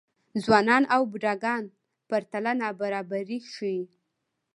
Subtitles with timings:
[0.43, 1.63] ځوانان او بوډاګان
[2.09, 3.83] پرتله نابرابري ښيي.